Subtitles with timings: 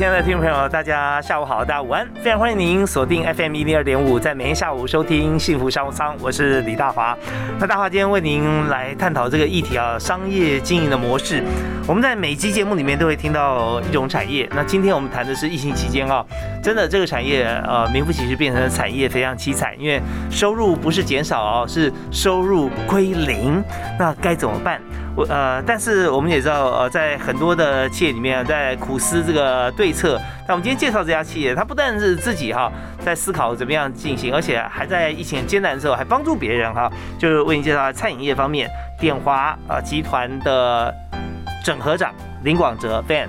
[0.00, 7.14] 亲爱的听众朋友，大家下午好，大家午安，非常欢迎您锁定 FM 一零二点五，在每天下午收听幸福商务舱，我是李大华。
[7.58, 11.44] 那大华今天为您来探讨这个议题啊，商业经营的模式。
[11.86, 16.24] 我们在每期节目里面都会听到一种产业，那今天我们谈的是疫情期间啊，
[16.62, 23.62] 真的这个产业呃名副其实变成了产业非常凄惨，因为收入不是减少哦，是收入归零，
[23.98, 24.80] 那该怎么办？
[25.16, 30.20] 我呃，但是我们也知道，呃，在很多的企业里面，在苦思这个对策。
[30.46, 36.90] 那我们今天介绍这家企业，它不但是自己哈在思考怎么样进行，而且还在疫情艰难的时候还帮助别人哈。
[37.18, 40.94] 就是为您介绍餐饮业方面，点华啊集团的
[41.64, 42.14] 整合长
[42.44, 43.28] 林广哲 Ben。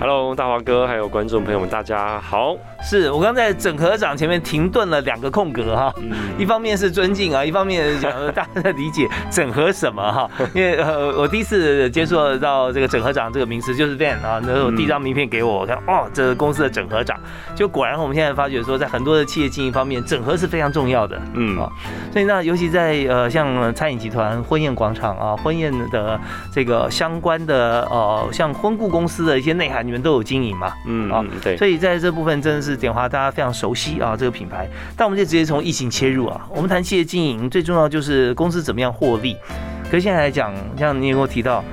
[0.00, 2.56] Hello，大华哥，还有观众朋友们，大家好。
[2.84, 5.94] 是我刚在整合长前面停顿了两个空格哈，
[6.36, 17.16] 一方面是尊敬啊，一方面讲大家的理解整合什么哈， 因为呃我第一次接触到这个整合长这个名词就是 Van 啊，那时候第一张名片给我，我看哦，这是公司的整合长，
[17.54, 21.56] 就果然我们现在发觉说，在很多的企业经营方面，整合是非常重要的，嗯。
[21.58, 21.70] 啊，
[22.12, 26.18] 所以那尤其在呃像餐饮集团婚宴广场啊，婚宴的
[26.52, 32.71] 这个相关的呃像婚顾公司的一些内涵，你们都有经营嘛，嗯啊对，所以在这部分真的是。
[32.76, 34.68] 点华大家非常熟悉啊，这个品牌。
[34.96, 36.46] 但我们就直接从疫情切入啊。
[36.50, 39.36] 我们谈企业经营，最重要就是公司怎么样获利。
[39.84, 41.64] 可是现在来讲，像你有我提到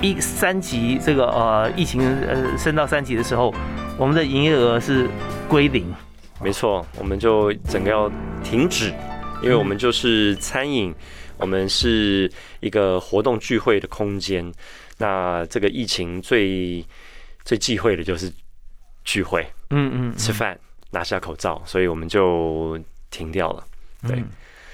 [0.00, 3.54] 一三级这个呃疫情呃升到三级的时候，
[3.98, 5.06] 我们的营业额是
[5.48, 5.84] 归零。
[6.42, 8.10] 没错，我们就整个要
[8.42, 8.94] 停止，
[9.42, 10.94] 因为我们就是餐饮，
[11.36, 14.50] 我们是一个活动聚会的空间。
[14.96, 16.82] 那这个疫情最
[17.44, 18.32] 最忌讳的就是
[19.04, 19.46] 聚会。
[19.70, 20.58] 嗯嗯，吃饭
[20.90, 22.78] 拿下口罩，所以我们就
[23.10, 23.64] 停掉了。
[24.06, 24.22] 对，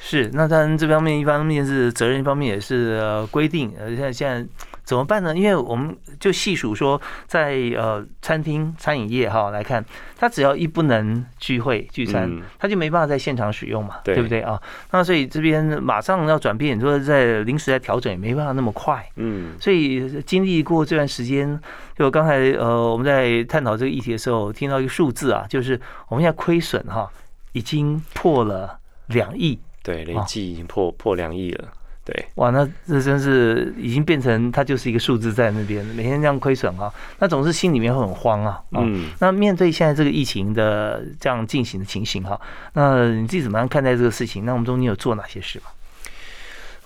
[0.09, 3.73] 是那当然这方面一方面是责任，一方面也是呃规定。
[3.77, 4.49] 呃，现在现在。
[4.87, 5.37] 怎么办呢？
[5.37, 9.85] 因为我们就细数说，在呃餐厅餐饮业哈来看，
[10.17, 14.63] 他只要一不能聚会聚餐，他就没办法在现场使用嘛，对不对啊？
[14.93, 21.61] 那所以这边马上要转变，你说在临时在调整也没办法那么快，嗯，所以经历过这段时间，
[21.99, 25.73] 就刚才呃我们在探讨这个议题的时候，听到一个数字啊，就是
[26.07, 27.11] 我们现在亏损哈
[27.55, 28.79] 已经破了
[29.09, 31.69] 两亿，对，累计已经破破两亿了。
[32.05, 38.61] 对，哇，那这真是已经变成它就是一个数字在那边，每天这样亏损啊，那总是心里面会很慌啊。
[38.73, 42.41] 嗯，那面对现在这个疫情的这样进行的情形哈，
[42.75, 44.45] 那你自己怎么样看待这个事情？
[44.45, 45.71] 那我们中间有做哪些事吗？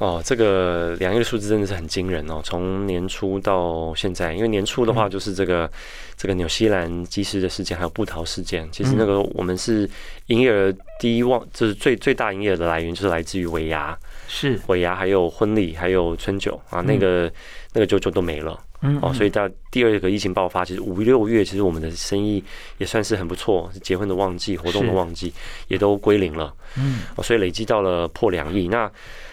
[0.01, 2.41] 哦，这个两亿的数字真的是很惊人哦！
[2.43, 5.71] 从年初到现在，因为年初的话就是这个
[6.17, 8.67] 这个纽西兰机师的事件，还有布桃事件。
[8.73, 9.87] 其实那个我们是
[10.29, 13.95] 营业额第一旺，就是最最大营业额的来源就是来自于尾牙，
[14.27, 17.31] 是尾牙，还有婚礼，还有春酒啊，那个
[17.75, 18.59] 那个就就都没了。
[18.83, 22.43] 嗯，哦，所以到第二个疫情爆发，其实五六月其实我们的生意
[22.79, 25.33] 也算是很不错，结婚的旺季、活动的旺季
[25.69, 26.55] 也都归零了。
[26.77, 28.69] 嗯，哦，所以累积到了破两亿。
[28.69, 28.91] 那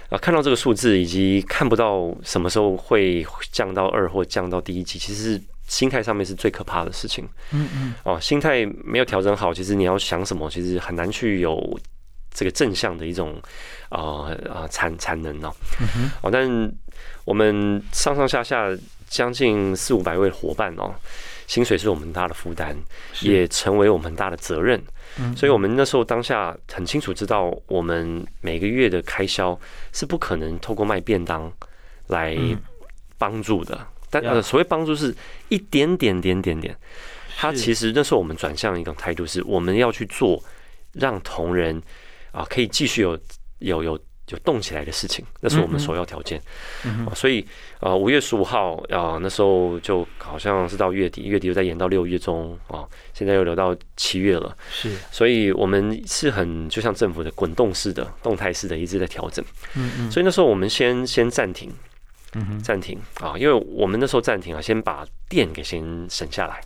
[0.10, 7.28] 啊，看到这个数字，以及看不到什么时候会降到二或降到第一级，其实心态上面是最可怕的事情。
[7.52, 7.94] 嗯嗯。
[8.04, 11.80] 哦，心态没有调整好，其实你要想什么，其实很难去有
[12.34, 13.36] 这个正向的一种
[13.90, 15.54] 啊啊产产能哦。
[16.22, 16.72] 哦，但
[17.26, 18.70] 我们上上下下
[19.08, 20.94] 将近四五百位伙伴哦，
[21.48, 22.76] 薪水是我们很大的负担，
[23.22, 24.82] 也成为我们很大的责任。
[25.36, 29.60] 所以，我们那时候当下很清楚知道，我们每个月的开销
[29.92, 31.52] 是不可能透过卖便当
[32.08, 32.38] 来
[33.18, 33.88] 帮助的。
[34.10, 35.16] 但呃，所谓帮助是
[35.50, 36.78] 一点点点点点。
[37.36, 40.44] 他其实那时候我们转向一种态度，是我们要去做
[40.94, 41.82] 让同仁
[42.32, 43.18] 啊可以继续有
[43.60, 44.00] 有有。
[44.28, 46.40] 就动起来的事情，那是我们首要条件。
[47.16, 47.44] 所以，
[47.80, 52.84] 呃，五月十五号啊，那时候就好像是到月底，月底又再延到六月中啊，
[53.14, 54.54] 现在又留到七月了。
[54.70, 59.44] 是，所以我们是很就像政府的滚动式的、动态式的，一直在调整。
[59.76, 60.12] 嗯嗯。
[60.12, 61.72] 所以那时候我们先先暂停，
[62.34, 66.60] 嗯暂停啊，因为我们那时候暂停啊，先把电给先省下来。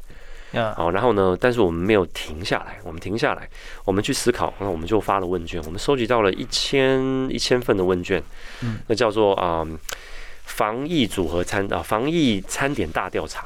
[0.53, 1.37] 好，然后呢？
[1.39, 3.49] 但是我们没有停下来，我们停下来，
[3.85, 4.53] 我们去思考。
[4.59, 8.21] 那我们就发了问卷，我们收集到了一千一千份的问卷，
[8.61, 9.65] 嗯，那叫做啊
[10.43, 13.45] 防疫组合餐啊，防疫餐点大调查。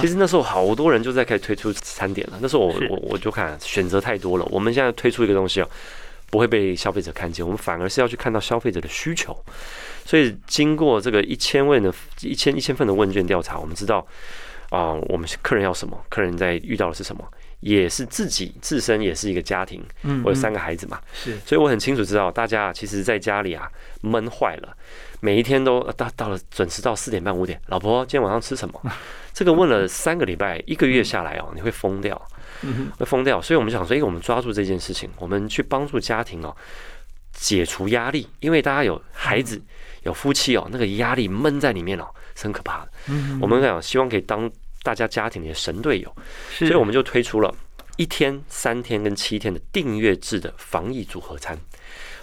[0.00, 2.38] 其实那时候好多人就在开始推出餐点了。
[2.40, 4.46] 那时候我我我就看选择太多了。
[4.50, 5.68] 我们现在推出一个东西哦，
[6.30, 9.36] 不会被消费者看见，我们反而是要去看到消费者的需求。
[10.04, 14.06] 所以经过这个一千问的一千一千份的问卷调查，我们知道
[14.70, 17.24] 啊，我们客人要什么，客人在遇到的是什么。
[17.60, 23.68] 也是自己自身也是一个家庭，嗯，我有三个孩子嘛，是，所以我很清楚知道，大家其实在家里啊
[24.02, 24.76] 闷坏了，
[25.20, 28.80] 每一天都到到了准时到四点半五点，老婆今天晚上吃什么？
[29.32, 32.20] 这个问了三个礼拜，一个月下来哦，你会疯掉，
[32.98, 33.40] 会疯掉。
[33.40, 36.54] 所以我们想说，哎，我们抓住这件事情，我们去帮助家庭哦，
[37.32, 39.60] 解除压力，因为大家有孩子
[40.02, 42.92] 有夫妻哦，那个压力闷在里面哦，是很可怕的。
[43.08, 44.48] 嗯，我们讲希望可以当。
[44.82, 46.16] 大家家庭里的神队友，
[46.56, 47.52] 所以我们就推出了
[47.96, 51.58] 一天、三天跟七天的订阅制的防疫组合餐。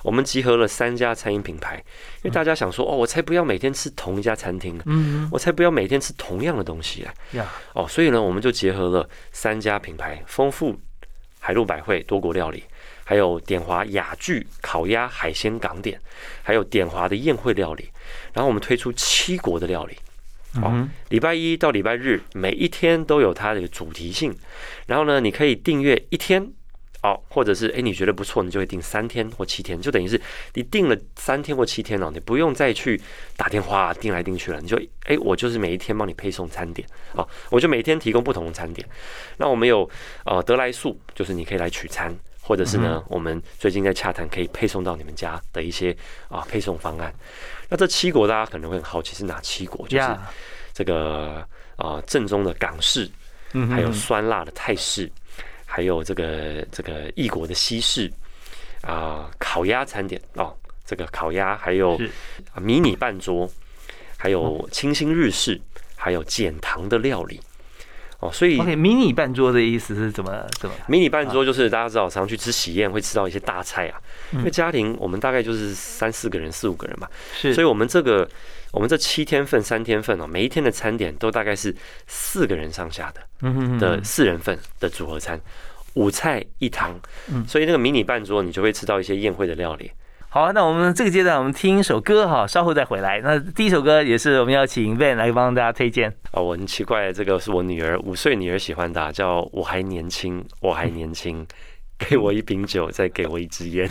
[0.01, 1.75] 我们集合了三家餐饮品牌，
[2.21, 7.13] 因为大家想说哦，我才不要每天吃同一家餐厅，嗯，我才不要每天吃同样的东西啊，
[7.73, 10.79] 哦，所以呢，我们就结合了三家品牌：丰富
[11.41, 12.63] 海陆百汇多国料理，
[13.03, 15.99] 还有点华雅聚烤鸭海鲜港点，
[16.41, 17.89] 还有点华的宴会料理。
[18.33, 19.97] 然后我们推出七国的料理。
[20.61, 24.31] 哦，礼拜一到礼拜日，每一天都有它的主题性。
[24.85, 26.47] 然后呢，你可以订阅一天，
[27.01, 30.21] 哦，或者是哎，你觉得不错，你就会订三天或七天，就等于是
[30.53, 33.01] 你订了三天或七天哦，你不用再去
[33.35, 38.87] 打电话订来订去了，你就哎，我就是每一天帮你配送餐点，哦，我就每天提供不同的餐点。
[39.37, 39.89] 那我们有
[40.23, 42.15] 呃德来速，就是你可以来取餐，
[42.45, 45.95] 或者是呢，我们最近在洽谈可以配送到你们家的一些
[46.27, 47.13] 啊配送方案。
[47.69, 49.87] 那这七国大家可能会很好奇是哪七国？
[49.87, 50.07] 就是
[50.73, 51.47] 这个
[51.77, 53.09] 啊正宗的港式，
[53.71, 55.09] 还有酸辣的泰式，
[55.65, 58.11] 还有这个这个异国的西式
[58.81, 60.53] 啊烤鸭餐点哦，
[60.85, 61.97] 这个烤鸭还有
[62.61, 63.49] 迷你半桌，
[64.17, 65.59] 还有清新日式，
[65.95, 67.39] 还有减糖的料理。
[68.23, 70.75] 哦，所以，OK，迷你半桌的意思是怎么怎么？
[70.87, 73.99] 迷你半桌就是大家知道，常去吃喜宴会吃到一些大菜啊。
[74.31, 77.53] 因为家庭我们大概就是三四个人、四五个人嘛，是。
[77.53, 78.27] 所以我们这个
[78.71, 81.75] 我们这七天份、三天份哦，每一天的餐点都大概是
[82.07, 85.39] 四个人上下的，嗯的四人份的组合餐，
[85.95, 86.97] 五菜一汤。
[87.29, 89.91] 嗯，所以那个迷你半桌，你就会吃到一些宴会的料理。
[90.33, 93.21] 好，那我们这个阶段我们听一首歌哈，稍后再回来。
[93.23, 96.09] 那第一首歌也是我们要请 Ben 来帮大家推荐。
[96.31, 101.45] 啊，我很奇怪，这个是我女儿五岁女儿喜欢的，叫《我还年轻，我还年轻》。
[102.09, 103.89] 给我一瓶酒，再给我一支烟。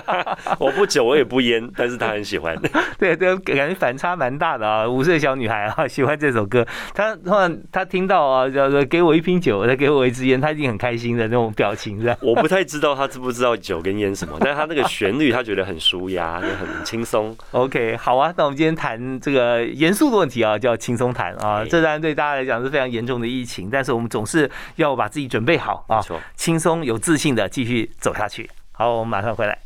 [0.58, 2.56] 我不酒，我也不烟，但是他很喜欢。
[2.98, 4.88] 对 对，感觉反差蛮大的啊！
[4.88, 6.66] 五岁小女孩啊，喜欢这首歌。
[6.94, 12.16] 她突然她听到啊，叫做给我一瓶酒，再给我一支烟，她一定很开心的那种表情，是吧？
[12.22, 17.36] 我不太知道她知不知道酒跟烟什么，但是她那个旋律，她觉得很舒压，就很轻松。
[17.52, 21.64] OK，好啊，那我们今天谈这个严肃的问题啊，叫轻松谈啊。
[21.64, 26.00] 这当然对大家来讲是非常严重的疫情，但是我们总是要把自己准备好啊，
[26.36, 27.45] 轻松有自信的。
[27.48, 28.50] 继续走下去。
[28.72, 29.65] 好，我们马上回来。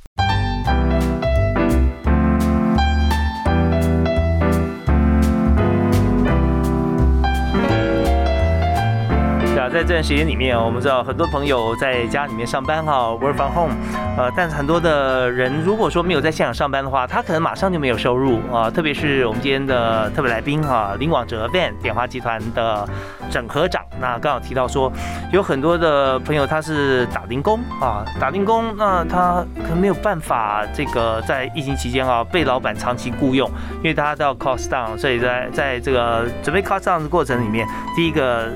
[9.72, 13.72] 在这段时间里面，我们知道很多朋友在家里面上班哈，work from home，
[14.18, 18.68] 呃，但是很多的人如果说没有在现场上班的话，他可能马上就没有收入啊。
[18.68, 22.86] 特别是我们今天的特别来宾哈，林广哲 Van 点华集团的
[23.30, 24.92] 整合长，那刚好提到说，
[25.32, 37.64] 有很多的朋友他是打零工啊，打零工，那他可能没有办法这个在疫情期间啊被老板长期雇佣，因为大家都要 cost down，所以在在这个准备 cost down 的过程里面，
[37.94, 38.48] 第一个。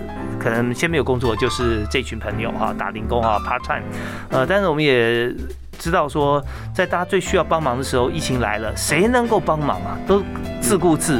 [0.44, 3.82] 可能先没有工作，就是这群朋友哈，打零工啊，part time，
[4.28, 5.34] 呃，但是我们也
[5.78, 9.96] 知道说，在大家最需要帮忙的时候，疫情来了，谁能够帮忙啊？
[10.06, 10.22] 都
[10.60, 11.18] 自顾自。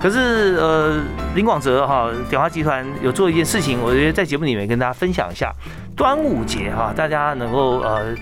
[0.00, 1.00] 可是呃，
[1.34, 5.52] 林广泽哈，点花集团有做一件事情，我觉得在节目里面跟大家分享一下，
[5.94, 8.16] 端午节哈，大家能够呃。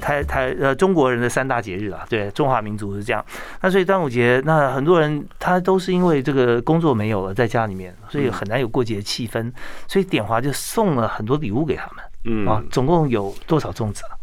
[0.00, 3.24] 台台呃，中国人的三大节日啊，对，中华民族是这样。
[3.60, 9.52] 那所以端午节，那很多人他都是因为这个工作没有了，在家里面，所以很难有过节气氛。
[9.86, 14.16] 所以点华就送了很多礼物给他们，嗯啊，总共有多少粽子啊？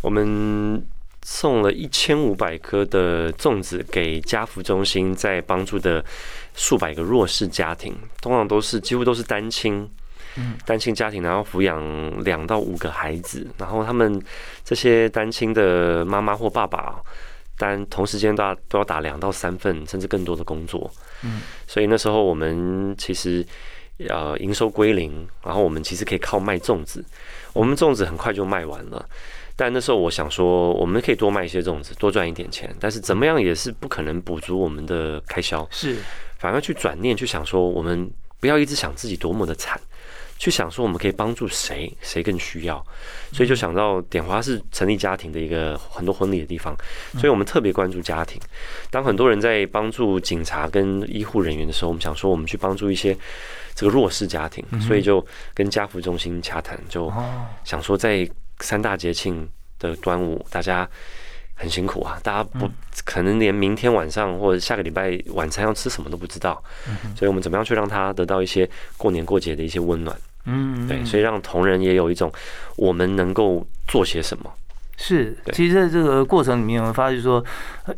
[0.00, 0.86] 我们
[1.22, 6.04] 送了一千五百颗的粽子给家福中心，在帮助的
[6.54, 9.88] 数百个弱势家庭，通常都是几乎都是单亲。
[10.64, 14.20] 单亲家庭，然后抚养两到五个孩子，然后他们
[14.64, 17.00] 这些单亲的妈妈或爸爸，
[17.56, 20.90] 但同时间都要都要打两到三份甚至更多的工作，
[21.24, 23.44] 嗯，所以那时候我们其实
[24.08, 27.04] 呃营收归零，然后我们其实可以靠卖粽子，
[27.52, 29.04] 我们粽子很快就卖完了，
[29.56, 35.96] 但那时候我想说，我们可以多卖一些粽子，多赚一点钱，但是怎么样也是不可能补足我们的开销，是，
[36.38, 38.08] 反而去转念去想说，我们
[38.38, 39.80] 不要一直想自己多么的惨。
[40.38, 42.84] 去想说我们可以帮助谁，谁更需要，
[43.32, 46.76] 所以就想到点华是成立家庭的一个很多婚礼的地方，
[47.14, 48.40] 所以我们特别关注家庭。
[48.88, 53.16] 当很多人在帮助警察跟医护人员的时候，我们想说我们去帮助一些
[53.74, 57.12] 这个弱势家庭，所以就跟家福中心洽谈，就
[57.64, 58.28] 想说在
[58.60, 59.48] 三大节庆
[59.80, 60.88] 的端午，大家
[61.54, 62.70] 很辛苦啊，大家不
[63.04, 66.62] 可能连明天晚上或者下个礼拜晚餐要吃什么都不知道，
[67.16, 70.16] 所以我们怎么样去让他得到一些过年过节的一些温暖。
[70.48, 72.32] 嗯，对，所以让同仁也有一种
[72.76, 74.50] 我们能够做些什么。
[75.00, 77.42] 是，其实在这个过程里面，我们发现说，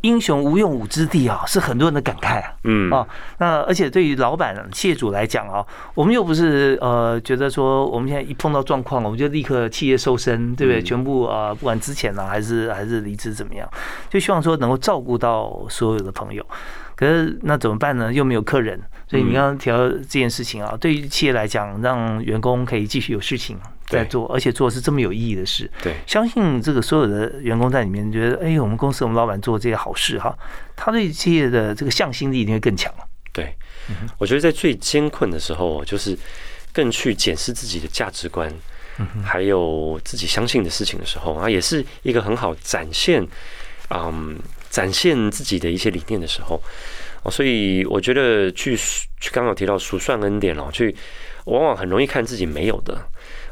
[0.03, 2.53] 英雄无用武之地啊，是很多人的感慨啊。
[2.65, 5.65] 嗯啊，那而且对于老板、谢主来讲啊，
[5.95, 10.83] 我们又不是呃觉得说，我们现在一碰到状况，我们就立刻企业收身，对不对？
[10.83, 13.67] 全部啊，不管之前呢，还是还是离职怎么样，
[14.11, 16.45] 就希望说能够照顾到所有的朋友。
[16.95, 18.13] 可是那怎么办呢？
[18.13, 18.79] 又没有客人，
[19.11, 25.69] 所以你刚刚提到这件事情啊，对于企业来讲，让员工可以继续有事情在做，而且做的是这么有意义的事。
[25.83, 30.33] 对，相信这个所有的员工在里面觉得，哎，我们公司我们老板做这些好事哈，
[30.77, 32.95] 他对企业的这个向心力一定会更强。
[33.33, 33.53] 对，
[34.17, 36.17] 我觉得在最艰困的时候，就是
[36.73, 38.49] 更去检视自己的价值观，
[39.25, 43.27] 还有自己相信的事情的时候啊，也是一个很好展现，
[43.89, 44.39] 嗯。
[44.71, 46.63] 展现自己的一些理念的时候，
[47.23, 50.95] 哦，所以我觉得去去刚刚有提到数算恩典哦，去
[51.45, 52.95] 往往很容易看自己没有的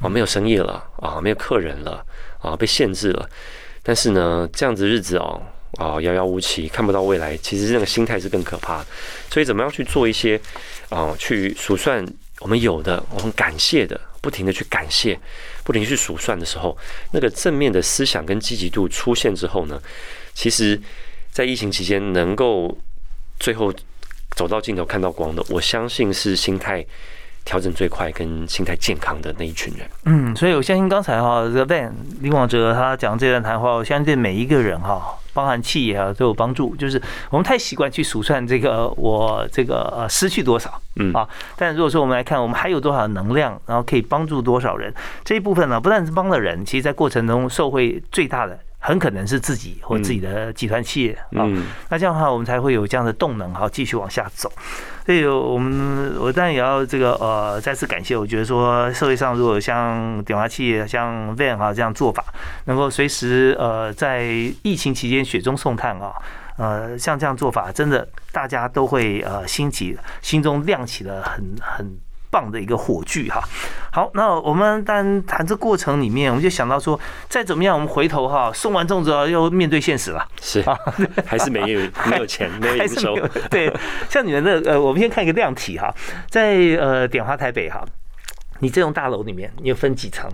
[0.01, 2.03] 啊，没有生意了啊，没有客人了
[2.41, 3.29] 啊，被限制了。
[3.83, 5.43] 但是呢，这样子日子哦
[5.79, 8.85] 啊遥遥无期，看不到未来，其实那个心态是更可怕。
[9.31, 10.41] 所以怎么样去做一些
[10.89, 12.03] 啊，去数算
[12.41, 15.19] 我们有的，我们感谢的，不停的去感谢，
[15.63, 16.77] 不停去数算的时候，
[17.13, 19.79] 那个正面的思想跟积极度出现之后呢，
[20.33, 20.81] 其实。
[21.31, 22.77] 在疫情期间能够
[23.39, 23.73] 最后
[24.37, 26.85] 走到尽头看到光的，我相信是心态
[27.45, 29.89] 调整最快跟心态健康的那一群人。
[30.05, 31.91] 嗯，所以我相信刚才哈这个 Van
[32.21, 36.77] 林广哲他讲这段谈话，我相信对每一个人哈，包含企业啊都有帮助。
[36.77, 41.27] 就是我们太习惯去数算这个我这个呃失去多少，嗯啊，
[41.57, 44.93] 但如果说我们来看我们还有多少能量，然后可以帮助多少人，
[45.25, 48.59] 这一部分呢，不但是帮了人，其实在过程中受惠最大的。
[48.79, 51.45] 很可能是自己或自己的集团企业啊，
[51.89, 54.51] 那这样的话，我们才会有这样的动能好，继续往下走。
[55.05, 58.17] 所以，我们我当然也要这个呃，再次感谢。
[58.17, 62.25] 我觉得说，社会上如果像电话企业、像 Van 哈这样做法，
[62.67, 64.25] 能够随时呃在
[64.63, 66.13] 疫情期间雪中送炭啊，
[66.57, 71.99] 呃，像这样做法，真的大家都会呃兴起，心中亮起了很很。
[72.31, 73.43] 棒的一个火炬哈，
[73.91, 80.79] 好，那我们但谈这过程里面，我们就想到说，再怎么样，我们回头哈，送完粽子又面对现实了，是啊，
[81.27, 83.17] 还是没有 没有钱，没有营收。
[83.51, 83.73] 对，
[84.09, 85.95] 像你们的呃，我们先看一个量体哈，
[86.29, 87.85] 在呃点花台北哈，
[88.61, 90.31] 你这栋大楼里面，你有分几层？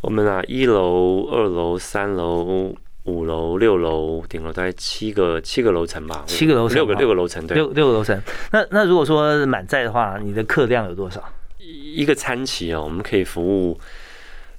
[0.00, 8.20] 我们啊，一楼、二楼、三楼、五楼、六楼，顶楼大概七个七个楼层吧，七个楼层，六个六个楼层，对，六六个楼层。
[8.52, 11.22] 那那如果说满载的话，你的客量有多少？
[11.58, 13.78] 一个餐期哦，我们可以服务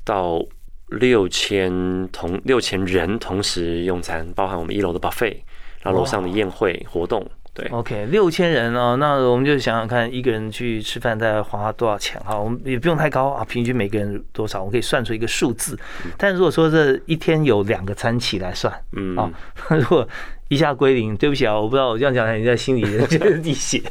[0.03, 0.43] 到
[0.88, 5.38] 六千同六千人同时用餐，包含我们一楼的 buffet，
[5.81, 7.25] 然后楼上的宴会活动。
[7.53, 12.36] 对，OK，六千人哦，那我们就想想看，一个人去吃饭大概花多少钱哈？
[12.36, 15.77] 我们也不用太高啊，平均每个人多少，我可以算出一个数字。
[16.17, 19.29] 但如果说这一天有两个餐起来算，嗯啊，
[19.69, 20.07] 如果
[20.53, 23.81] 一下归零，对不起啊，我不知道我这样讲，你在心里 就是滴血，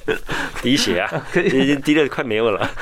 [0.63, 2.71] 滴血啊， 已经滴的快没有了。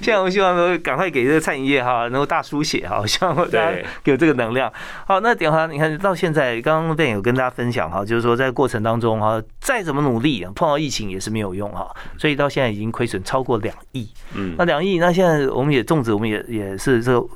[0.00, 3.72] 现在我们希望说赶快给这个餐饮业哈，能够大输血哈，希望大家
[4.04, 4.72] 有这个能量。
[5.06, 14.08] 好，那点华，你看到现在，刚刚 Ben 有跟大家分享哈，就是说在过程当中哈，再怎么努力，碰到疫情也是没有用哈，所以到现在已经亏损超过两亿。
[14.34, 17.26] 嗯，那两亿，那现在我们也粽子，我们也也是这个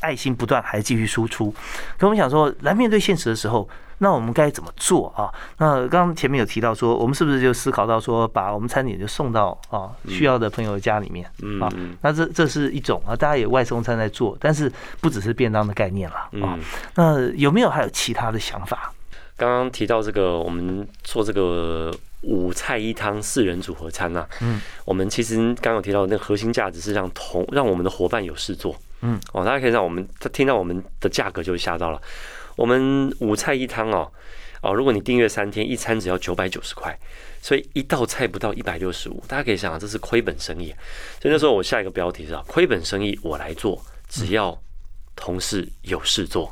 [0.00, 1.54] 爱心不断，还继续输出。
[1.96, 3.68] 可我们想说，来面对现实的时候。
[4.02, 5.28] 那我们该怎么做啊？
[5.58, 11.30] 那刚刚前面有提到说，我们是不是就思考到说，把我们餐点就送到啊需要的朋友家里面
[11.60, 11.68] 啊？
[12.00, 16.58] 那这这是一种啊，大家也外送餐在做，但是不只是便当的概念了啊。
[16.94, 18.90] 那有没有还有其他的想法？
[19.36, 24.26] 刚刚提到这个，我们做这个五菜一汤四人组合餐呐。
[24.40, 28.74] 嗯，我们其实刚刚有提到那个核心价值是让同让我们的伙伴有事做。
[29.02, 32.00] 嗯，哦，大家可以让我们他听到我们的价格就吓到了。
[32.56, 34.10] 我们五菜一汤哦，
[34.62, 36.98] 哦，如果你订阅三天，一餐只要九百九十块，
[37.40, 40.68] 所以一道菜不到一百六十五，大家可以想想，这是亏本生意。
[41.20, 44.56] 所以那时候我下一个标题是啊：亏本生意我来做，只要。
[45.16, 46.50] 同事有事做，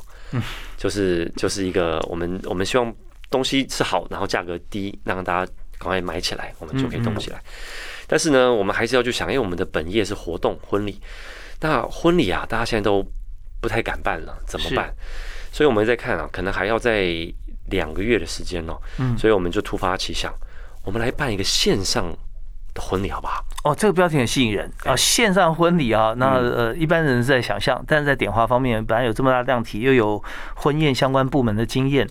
[0.77, 2.93] 就是就是一个我们我们希望
[3.31, 7.41] 东西是好，然后价格低，让大家赶快买起来，我们就可以动起来。
[8.05, 11.01] 但是呢，我们还是要去想，因为我们的本业是活动婚礼，
[11.61, 13.05] 那婚礼啊，大家现在都
[13.61, 14.93] 不太敢办了，怎么办？
[15.51, 17.07] 所以我们在看啊，可能还要在
[17.69, 18.79] 两个月的时间哦。
[18.97, 20.33] 嗯，所以我们就突发奇想，
[20.83, 22.15] 我们来办一个线上。
[22.71, 23.43] 的婚礼好不好？
[23.63, 24.95] 哦，这个标题很吸引人啊！
[24.95, 30.23] 线上婚礼啊，那呃，一般人是在想象，但是在点华方面，本来有这么大量体，又有
[30.55, 32.07] 婚宴相关部门的经验，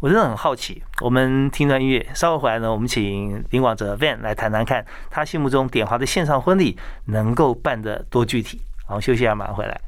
[0.00, 0.82] 我真的很好奇。
[1.00, 8.60] 我们听段音乐，稍后回来呢，我们请林广哲 Van 来谈谈看，他心目中点华的线上婚礼能够办得多具体。
[8.92, 9.80] 然后，休息一下，马上回来。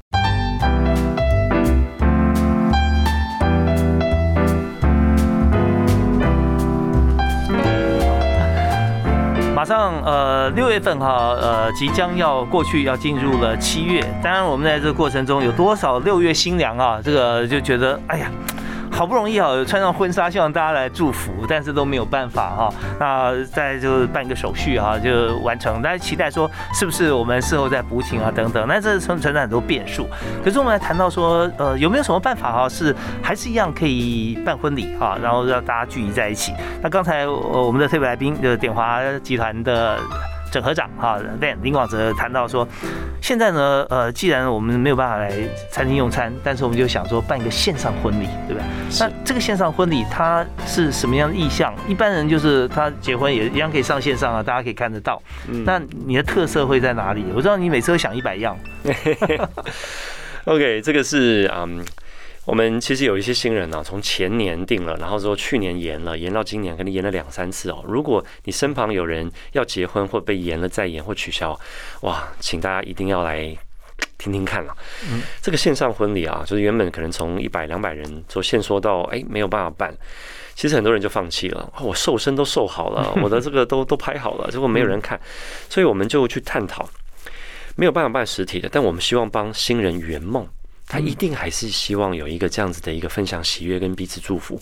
[9.53, 18.31] 马上呃六月份哈呃即将要过去要进入了七月，当然我们在这个过程中有多少六月新娘啊，这个就觉得哎呀。
[18.95, 22.73] 好不容易啊，穿上婚纱，希望大家来祝福，但是都没有办法哈。
[22.97, 25.81] 那再就办一个手续哈，就完成。
[25.81, 28.65] 大家期待说，是不是我们事后再补请啊等等？
[28.65, 30.07] 那这存存在很多变数。
[30.41, 36.53] 可是我们来谈到说，呃，有没有什么办法哈，是还是一样可以办婚礼哈，然后让大家聚集在一起？
[36.81, 39.99] 那刚才我们的特别来宾就是点华集团的。
[40.55, 42.65] 整合长哈，Van 林广泽谈到说，
[43.21, 45.29] 现在呢，呃，既然我们没有办法来
[45.69, 48.63] 餐厅用餐，但是我们就想说办一个线上婚礼，对不对？
[49.01, 51.75] 那这个线上婚礼它是什么样的意向？
[51.89, 55.21] 一般人就是他结婚也一样可以上线上啊，大家可以看得到。
[55.65, 57.25] 那你的特色会在哪里？
[57.35, 58.57] 我知道你每次都想一百样。
[60.45, 61.83] OK，这个是嗯。
[62.45, 67.83] 我们其实有一些新人呢，从前年定了，然后说去年延了，延到今年，可能延了两三次哦。
[67.87, 71.59] 如果你身旁有人要结婚或被延了再延或取消，
[72.01, 73.57] 哇，请大家一定要来
[74.19, 74.75] 听听看了。
[75.11, 79.91] 嗯，这个线上婚礼啊，就是原本可能从一百两百人做限缩到哎没有办法办，
[80.53, 81.73] 其实很多人就放弃了。
[81.81, 85.19] 我瘦身都瘦好了， 我的这个都都拍好了，结果没有人看，
[85.67, 86.87] 所以我们就去探讨，
[87.75, 90.47] 没有办法办实体的，但我们希望帮新人圆梦。
[90.87, 94.61] 他一定还是希望有一个这样子的一个分享喜悦跟彼此祝福，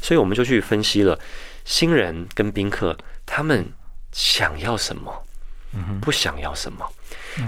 [0.00, 1.18] 所以我们就去分析了
[1.64, 2.96] 新人跟宾客
[3.26, 3.64] 他们
[4.10, 5.22] 想要什么，
[6.00, 6.90] 不想要什么，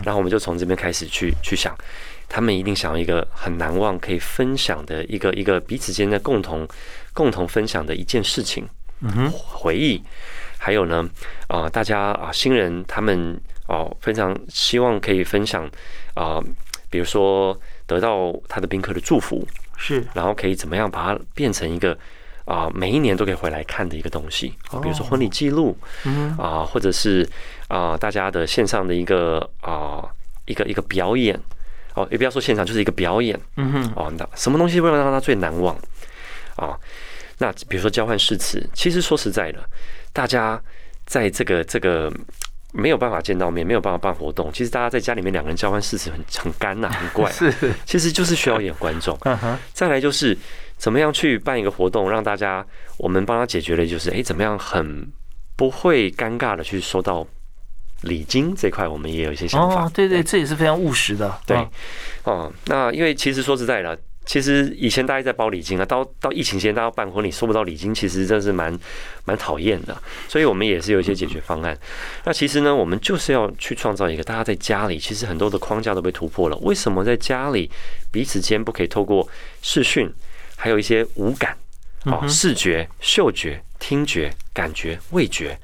[0.05, 1.75] 然后我们就从这边开始去去想，
[2.29, 6.69] 他们一定想要一个很难忘可以分享的一个一个彼此间的共同
[7.15, 8.69] 共同分享的一件事情，
[9.33, 10.03] 回忆，
[10.59, 11.09] 还有呢
[11.49, 15.67] 啊大家啊新人他们哦非常希望可以分享
[16.15, 16.39] 啊
[16.91, 17.59] 比如说。
[17.93, 21.97] 得到他的宾客的祝福是，然后可以怎么样把它变成一个
[22.47, 27.29] 啊，每一年都可以回来看的一个东西，比如说婚礼记录，嗯啊，或者是
[27.69, 30.03] 啊大家的线上的一个啊
[30.47, 31.39] 一个一个表演。
[31.95, 35.77] 哦，也不要说现场，就是一个表演，嗯哼，哦，那什么东西会让他最难忘？
[36.57, 36.75] 啊？
[37.37, 39.59] 那比如说交换誓词，其实说实在的，
[40.11, 40.59] 大家
[41.05, 42.11] 在这个这个。
[42.73, 44.51] 没有办法见到面，没有办法办活动。
[44.53, 47.31] 其实大家在家里面两个人交换誓词很 很干呐，很怪。
[47.33, 47.53] 是，
[47.85, 49.17] 其实就是需要演观众。
[49.73, 50.37] 再来就是
[50.77, 55.07] 怎么样去办一个活动，让大家我们帮他解决的就是，哎，怎么样很
[55.57, 57.27] 不会尴尬的去收到
[58.01, 59.85] 礼金这块，我们也有一些想法。
[59.85, 61.39] 哦，对对，这也是非常务实的。
[61.47, 61.57] 对，
[62.25, 63.99] 哦，那因为其实说实在的。
[64.25, 68.79] 其实以前大家在包礼金啊，到到疫情期间，大家办婚礼收不到礼金，其实真是蛮
[69.25, 70.01] 蛮讨厌的。
[70.29, 71.77] 所以我们也是有一些解决方案。
[72.25, 76.57] 那其实呢，我们就是要去创造一个大家在家里，其实很多的框架都被突破了。
[76.59, 77.69] 为什么在家里
[78.13, 79.29] 彼此间不可以透过
[79.61, 80.09] 视讯，
[80.57, 81.57] 还有一些五感
[82.05, 85.59] 哦，视觉、嗅觉、听觉、感觉、味觉，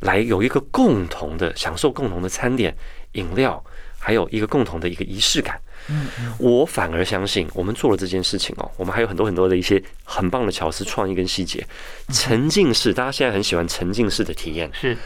[0.00, 2.76] 来有一个共同的享受共同的餐点、
[3.12, 3.64] 饮料，
[3.98, 5.58] 还有一个共同的一个仪式感。
[5.90, 6.06] 嗯，
[6.38, 11.66] 我反而相信，我们做了这件事情哦，我们还有很多很多的一些很棒的巧思、创意跟细节。
[12.12, 14.96] 沉浸式，大家现在很喜欢沉浸式的体验，是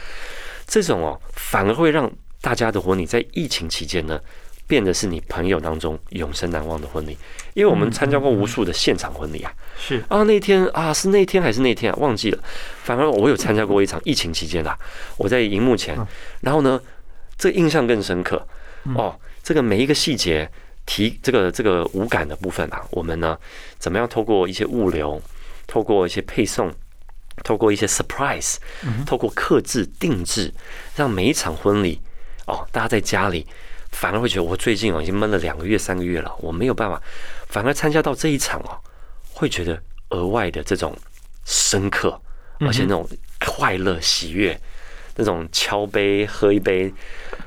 [0.67, 4.19] 这种哦，反而会让大家的婚礼在疫情期间呢，
[4.67, 7.17] 变得是你朋友当中永生难忘的婚礼。
[7.53, 12.43] 因为我们参加过无数的现场婚礼啊，是啊，那天啊是那天还是那天啊，忘记了。
[12.83, 14.77] 反而我有参加过一场疫情期间啊，
[15.15, 15.97] 我在荧幕前，
[16.41, 16.81] 然后呢，
[17.37, 18.45] 这印象更深刻
[18.95, 20.49] 哦，这个每一个细节。
[20.85, 23.37] 提这个这个无感的部分啊，我们呢
[23.79, 25.21] 怎么样透过一些物流，
[25.65, 26.71] 透过一些配送，
[27.43, 28.57] 透过一些 surprise，
[29.05, 30.53] 透过克制定制，
[30.95, 32.01] 让每一场婚礼
[32.47, 33.47] 哦，大家在家里
[33.91, 37.01] 反而会觉得我最近哦已经闷了两个月三个月了，我没有办法，
[37.47, 38.77] 反而参加到这一场哦，
[39.33, 40.97] 会觉得额外的这种
[41.45, 42.19] 深刻，
[42.59, 43.07] 而且那种
[43.39, 44.59] 快乐喜悦，
[45.15, 46.93] 那种敲杯喝一杯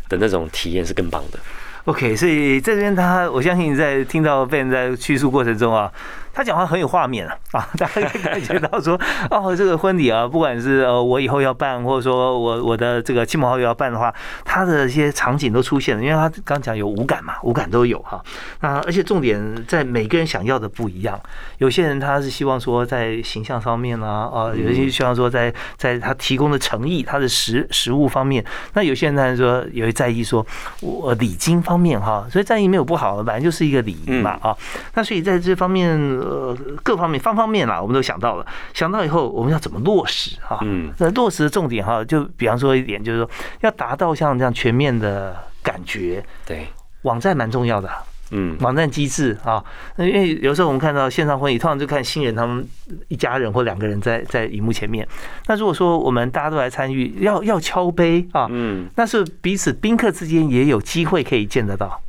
[0.09, 1.38] 的那种体验是更棒的。
[1.87, 5.90] OK，所以这边他，我相信在听到别人在叙述过程中啊。
[6.37, 9.01] 他讲话很有画面啊， 啊，大家可以感觉到说，
[9.33, 18.22] 哦，这个婚礼啊，不管是呃我以后要办，或者说我我的这个亲朋好友要办的话，他的一些场景都出现了，因为他刚讲有五感嘛，五感都有哈。
[18.61, 21.18] 那而且重点在每个人想要的不一样，
[21.57, 28.44] 有些人他是希望说在形象方面啊，啊，有些希望说在在他提供的诚意，他的食食物方面，
[28.75, 30.46] 那有些人他说也会在意说
[30.83, 34.55] 我礼金方面哈，所以在意没有不好，本来就是一个礼仪嘛啊。
[34.92, 36.26] 那所以在这方面。
[36.27, 38.47] 呃，各方面方方面啦，我们都想到了。
[38.75, 40.59] 想到以后，我们要怎么落实哈？
[40.62, 46.25] 嗯，那落实的重点哈，就比方说一点，就是说要达到像这样全面的感觉。
[46.45, 46.67] 对，
[47.03, 47.89] 网站蛮重要的。
[48.33, 52.67] 嗯，网站机制啊，那因为有时候我们看到线上婚礼，通常就看新人他们
[53.07, 55.07] 一家人或两个人在在荧幕前面。
[55.47, 62.01] 那如果说我们大家都来参与，要要敲杯啊，嗯，那是彼此宾客之间也有机会可以见得到。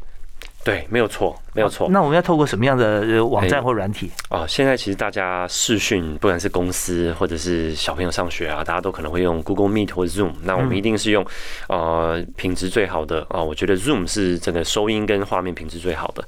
[0.67, 1.87] 对，没有错，没有错。
[1.89, 4.11] 那我们要透过什么样的网站或软体？
[4.29, 10.33] 哦，现在其实大家视讯，不管是公司或者是小朋友上学啊，大家都可能会用 Google Meet 或者 Zoom。
[10.43, 11.25] 那我们一定是用
[11.69, 16.21] 呃品质最好的啊，我觉得 Zoom 是整个收音跟画面品质最好的。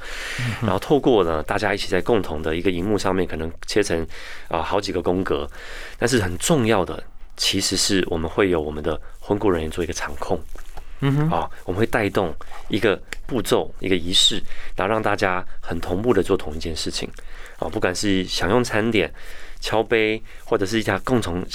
[0.62, 4.08] 然后透过呢，大家一起在共同的一个荧幕上面，可能切成
[4.48, 5.46] 啊好几个宫格。
[5.98, 7.04] 但是很重要的，
[7.36, 10.40] 其实是我们会有我们的婚顾人员做一个场控。
[11.02, 12.36] 嗯哼，啊，我们会带动
[12.68, 14.42] 一个步骤、一个仪式，
[14.76, 17.10] 然后让大家很同步的做同一件事情，
[17.58, 19.12] 啊，不管是享用餐点、
[19.62, 21.46] 敲杯，或者是一家共同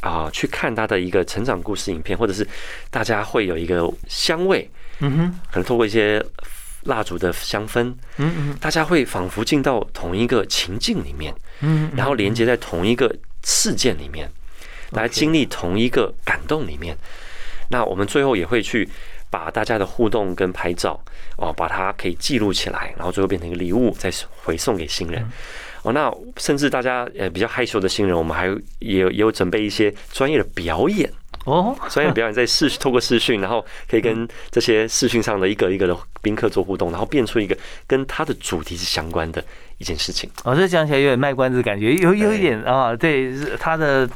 [0.00, 2.46] 啊去看他的一个成长故事影片，或者是
[2.90, 6.24] 大家会有一个香味，嗯哼，可能透过一些
[6.82, 7.84] 蜡烛的香氛，
[8.16, 14.28] 嗯嗯，大家会仿佛进到同一个情境里面，嗯，然后连接在同一个事件里面，
[14.90, 16.98] 来经历同一个感动里面。
[17.70, 18.88] 那我们最后也会去
[19.30, 20.98] 把大家的互动跟拍照
[21.36, 24.10] 哦，把它可以记录起来，然后最后变成一个礼物，再
[24.42, 25.22] 回送给新人
[25.82, 25.92] 哦。
[25.92, 28.46] 那甚至大家呃比较害羞的新人，我们还
[28.78, 31.12] 也也有准备一些专业的表演
[31.44, 39.42] 哦，专业表演在视透过视讯，然后可以跟这些视讯上的一个一个的宾客做互动，然后变出一个跟他的主题是相关的
[39.78, 40.28] 一件事情。
[40.44, 44.08] 哦，这讲起来有点卖关子感觉，有有一点啊，对，他的。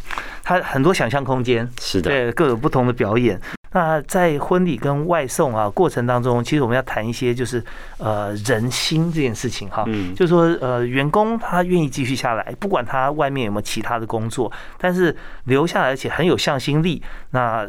[0.45, 3.41] 他很多想象空间，是的，对，各种不同的表演。
[3.73, 7.65] 那在婚礼跟外送啊过程当中，其实我们要谈一些就是
[7.99, 17.69] 呃人心这件事情哈，嗯，就是说呃员工他愿意继续下来，不管他外面有没有其他的工作，但是留下来而且很有向心力，那。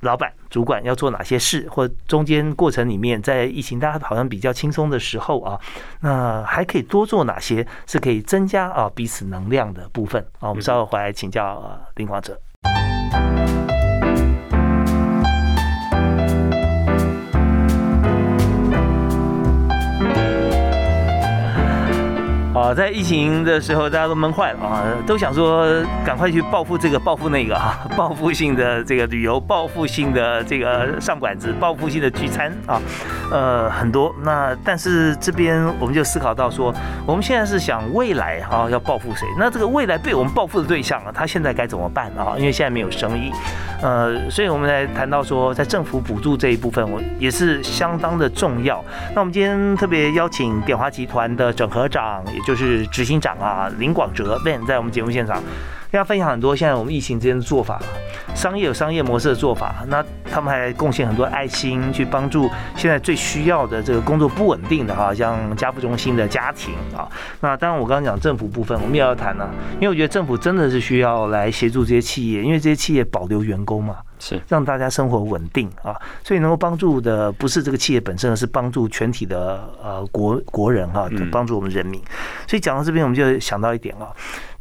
[0.00, 5.58] 老板、主管要做哪些事，或中间过程里面，在疫情大家好像比较轻松的时候啊，
[6.00, 10.50] 那还可以多做哪些是可以增加啊彼此能量的部分啊？
[10.50, 12.38] 我们稍后回来请教林光哲。
[22.54, 25.66] 啊，在疫情的时候，大家都闷坏了啊，都想说
[26.06, 32.80] 赶快去报复这个、报复那个啊，报复性的这个旅游，报复性的这个上馆子，报复性的聚餐啊，
[33.32, 34.14] 呃，很多。
[34.22, 36.72] 那但是这边我们就思考到说，
[37.04, 39.26] 我们现在是想未来啊要报复谁？
[39.36, 42.38] 那这个未来被我们报复的对象啊，他现在该怎么办啊？
[42.38, 43.32] 因为现在没有生意，
[43.84, 48.82] 呃，所以我们来谈到说，在政府补助这一部分，我也是相当的重要。
[49.14, 52.24] 那我们今天特别邀请点华集团的整合长。
[52.32, 55.42] 也就是执行长啊，林广哲 Ben 在我们节目现场，
[55.94, 57.80] 跟大家分享很多现在我们疫情之间的做法，
[58.34, 67.08] 商业有商业模式的做法，那他们还贡献很多爱心去帮助现在最需要的这个工作不稳定的哈，像家福中心的家庭啊。
[67.40, 73.98] 那当然我刚刚讲政府部分，我们也要谈呢，因为我觉得政府真的是需要来协助这些企业，因为这些企业保留员工嘛。
[74.20, 82.00] 是让大家生活稳定啊，所以能够帮助的不是这个企业本身，而是帮助全体的呃国国人哈，帮助我们人民。
[82.46, 84.08] 所以讲到这边，我们就想到一点啊，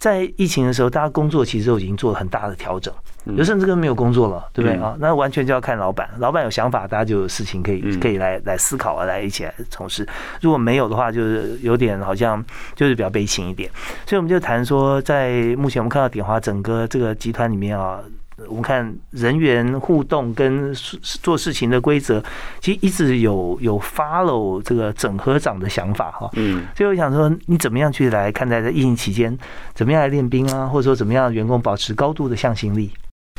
[0.04, 4.98] 在疫情的时候，大家工作其实都已经做了很大的调整，有甚至跟没有工作了，对不对啊？
[5.00, 10.06] 那完全就要看老板，老板有想法，大家就有事情可以可以来来思考啊，来一起来从事。
[10.42, 12.44] 如果没有的话，就是有点好像
[12.76, 13.72] 就是比较悲情一点。
[14.06, 18.02] 所以我们就谈说，在目前我们看到点华整个这个集团里面啊。
[18.48, 22.24] 我们看人员互动跟做事情的规则，
[22.60, 26.30] 其实一直有有 follow 这个整合长的想法哈。
[26.34, 29.38] 嗯，所以我想说，你怎么样去来看待在疫情期间，
[29.74, 32.92] 怎么样来练兵啊，或者说怎么样员工保持高度的向心力？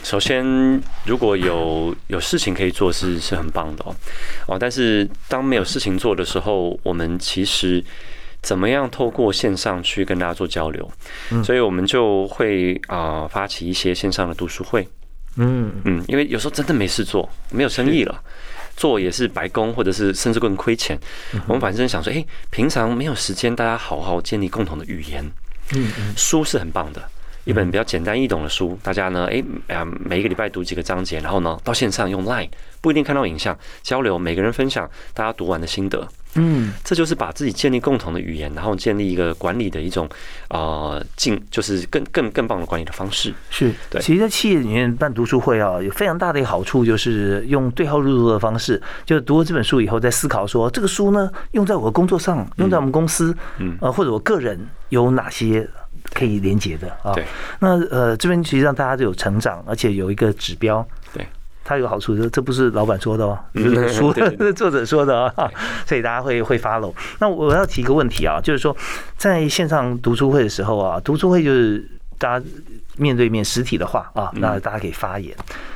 [0.03, 0.45] 首先，
[1.05, 3.95] 如果有有事情可以做，是是很棒的哦。
[4.47, 7.83] 哦，但是当没有事情做的时候，我们其实。
[8.45, 10.89] 怎么样透过线上去跟大家做交流？
[11.43, 14.87] 所以我们就会啊发起一些线上的读书会。
[15.37, 18.23] 嗯嗯，因为有时候真的没事做，没有生意了，
[18.77, 20.97] 做也是白工，或者是甚至更亏钱。
[21.49, 25.25] 我们反正想说，哎，平常没有时间，大家好好建立共同的语言。
[25.75, 27.03] 嗯嗯，书是很棒的。
[27.45, 29.43] 一本比较简单易懂的书，大家呢，哎，
[29.75, 32.49] 啊，每一个礼拜读几个章节，然后呢，到线上用 Line，
[32.81, 40.09] 不一定看到影像交流，每个人分享大家读完的心得，嗯，这就是把自己建立共同的语言，然后建立一个管理的一种
[40.49, 43.33] 啊，进就是更更更棒的管理的方式。
[43.51, 43.73] 是。
[43.91, 55.69] 对，其实，在企业里面办读书会啊，有非常大的一个好处，就是用对号入座的方式，就读了这本书以后，再思考说，这个书呢，用在我的工作上，用在我们公司，嗯，呃，或者我个人有哪些。
[56.13, 57.25] 可以连接的啊，对，
[57.61, 61.27] 那呃这边其实让大家都有成长，而且有一个指标，对，
[61.65, 65.51] 它有好处，这这不是老板说的哦，是书的 作者说的啊，
[65.87, 66.93] 所以大家会会 follow。
[67.19, 68.77] 那我要提一个问题啊，就是说
[69.17, 71.85] 在线上读书会的时候啊，读书会就是
[72.19, 72.47] 大家
[72.97, 75.35] 面对面实体的话啊，那大家可以发言。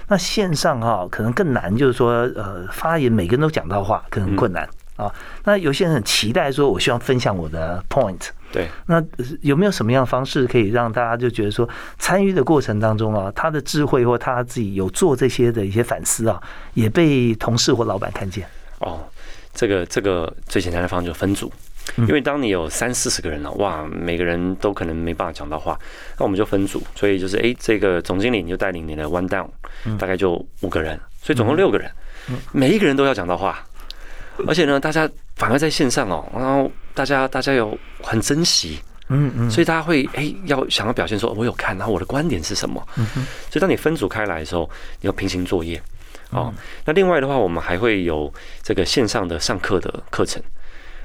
[0.09, 5.11] 那线上哈可能更难，就是说呃发言每个人都讲到话，可能困难啊。
[5.44, 8.28] 那有些人很期待说，我希望分享我的 point。
[8.50, 9.02] 对，那
[9.42, 18.46] 有没有什么样的方式可以让大家就觉得说，参与的过程当中啊，他的智慧或他自己有做这些的一些反思啊，也被同事或老板看见？
[18.78, 19.06] 哦，
[19.52, 21.52] 这个这个最简单的方式就分组，
[21.96, 25.78] 因为当你有三四十个人了，哇，每个人都可能没办法讲到话，
[26.16, 29.46] 那我们就分组，所以就是哎，这个总经理你就带领你的 one down，
[29.98, 30.32] 大概就
[30.62, 31.90] 五个人，所以总共六个人，
[32.52, 33.62] 每一个人都要讲到话，
[34.46, 36.70] 而且呢，大家反而在线上哦，然后。
[36.94, 42.85] 大家，大家有很珍惜，嗯嗯，所以大家会哎，要想要表现说，我有看，然后我的观点是什么？
[42.96, 43.07] 嗯
[43.48, 44.68] 所以当你分组开来的时候，
[45.01, 45.81] 你要平行作业，
[46.31, 46.53] 哦。
[46.85, 50.42] 那另外的话，我们还会有这个线上的上课的课程，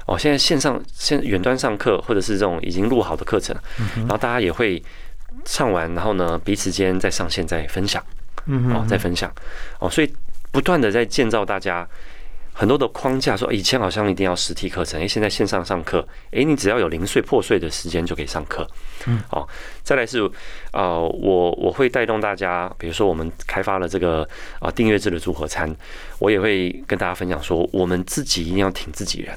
[0.06, 0.18] 哦。
[0.18, 4.82] 现在线上现远端上课，或者是这种已经录好的课程，嗯然后大家也会
[5.44, 8.04] 上完，然后呢，彼此间再上线再分享，
[8.46, 9.32] 嗯哦，再分享，
[9.78, 9.88] 哦。
[9.88, 10.12] 所以
[10.50, 11.86] 不断的在建造大家。
[12.56, 18.64] 很多的框架说，以前好像一定要实体课程，哎，现在线上上课，哎，你只要有零碎破碎的时间就可以上课，
[19.06, 19.48] 嗯，好，
[19.82, 20.30] 再来是，
[20.72, 24.26] 呃，我我会带动大家，比如说我们开发了这个
[24.60, 25.74] 啊订阅制的组合餐，
[26.20, 29.36] 我也会跟大家分享说，我们自己一定要挺自己人。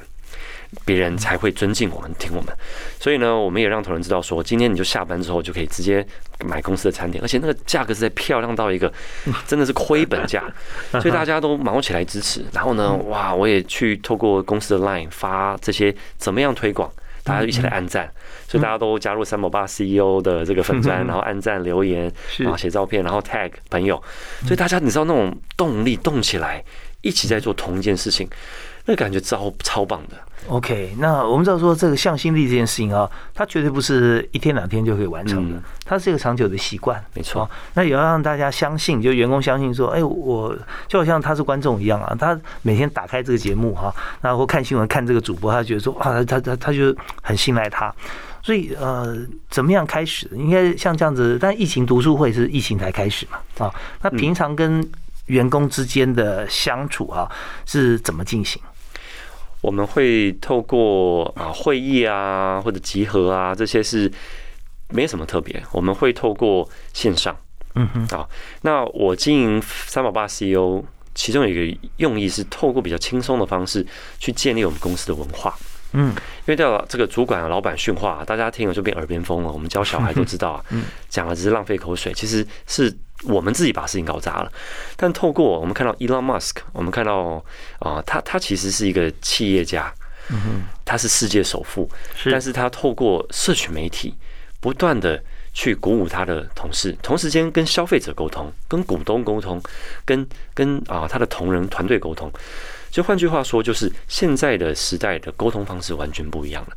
[0.84, 2.54] 别人才会尊敬我们，听我们。
[3.00, 6.06] 所以呢，我们也让同仁知道说，今天你就下班之后就可以直接
[6.44, 8.92] 买公司的餐点，而且那个价格是在漂亮到一个
[9.46, 10.44] 真的是亏本价，
[10.92, 12.44] 所以大家都忙起来支持。
[12.52, 16.90] 然后呢，哇，我也去透过公司的 Line 发这些怎么样推广，
[17.24, 18.10] 大家一起来按赞，
[18.46, 24.02] 所以大家都加入三毛八 CEO 的这个粉砖，然后按赞留言，然后写照片，然后 tag 朋友，
[24.42, 26.62] 所以大家你知道那种动力动起来，
[27.00, 28.28] 一起在做同一件事情。
[28.88, 30.16] 那感觉超超棒的。
[30.46, 37.04] OK，那我们知道说这个向心力这件事情啊，它绝对不是一天两天就可以完成的，它是一个长久的习惯。
[37.12, 47.94] 没错，那也要让大家相信，就员工相信说，哎，我就好像他是观众一样啊，他每天打开这个节目哈，然后看新闻看这个主播，他觉得说啊，他他他就很信赖他。
[48.40, 49.14] 所以呃，
[49.50, 50.26] 怎么样开始？
[50.32, 53.74] 应该像这样子，但疫情读书会是疫情才开始嘛啊？
[54.00, 54.82] 那平常跟
[55.26, 57.30] 员工之间的相处啊，
[57.66, 58.62] 是怎么进行？
[59.60, 64.10] 我们会透过啊会议啊或者集合啊这些是
[64.90, 67.36] 没什么特别，我们会透过线上，
[67.74, 68.06] 嗯哼。
[68.16, 68.28] 啊，
[68.62, 70.82] 那我经营三宝八 CEO，
[71.14, 73.86] 其中有一个用意是透过比较轻松的方式
[74.18, 75.54] 去建立我们公司的文化，
[75.92, 79.50] 嗯，因为到这个主管老板训话，大家听了就变耳边风了。
[79.50, 80.64] 我们教小孩都知道啊，
[81.08, 82.96] 讲了只是浪费口水，其实是。
[83.24, 84.52] 我们自己把事情搞砸了，
[84.96, 87.44] 但透过我们看到 Elon Musk，我们看到
[87.80, 89.92] 啊，他他其实是一个企业家，
[90.30, 91.90] 嗯他是世界首富，
[92.30, 94.14] 但是他透过社群媒体
[94.60, 95.20] 不断的
[95.52, 99.60] 去鼓舞他的同事，同时间跟消费者沟通，跟股东沟通，
[100.04, 100.24] 跟
[100.54, 102.30] 跟啊他的同仁团队沟通，
[102.90, 106.76] 就换句话说，就是现在的时代的沟通方式完全不一样了，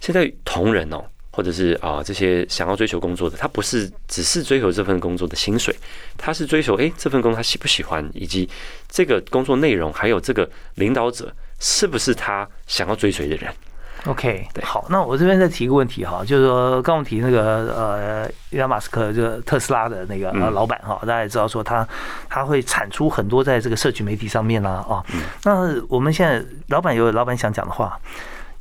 [0.00, 1.04] 现在同仁哦。
[1.34, 5.74] 或者是啊，这些想要追求工作的，他不是只是追求这份工作的薪水，
[6.18, 8.46] 他是追求哎，这份工他喜不喜欢，以及
[8.86, 13.50] 这个工作内容，还有这个领导者是不是他想要追随的人。
[14.06, 21.86] OK，好，那我这边再提一个问题哈，就是说刚刚提那个呃，伊隆马斯克，就特斯拉的那个老板哈，大家也知道说他
[22.28, 25.04] 他会产出很多在这个社区媒体上面啦啊，
[25.44, 27.98] 那我们现在老板有老板想讲的话。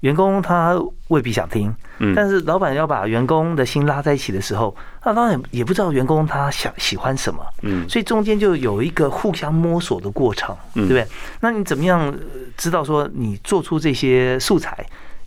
[0.02, 0.76] 员工他
[1.10, 1.72] 未必想听，
[2.16, 4.76] 但是老板要把员工的心拉在一起的时候，
[5.06, 11.06] 那当然也不知道员工他想喜欢什么，嗯，所以中间就有一个互相摸索的过程，对不对？
[11.42, 12.12] 那你怎么样
[12.58, 14.76] 知道说你做出这些素材，